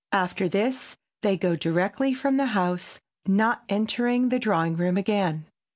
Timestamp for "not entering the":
3.27-4.39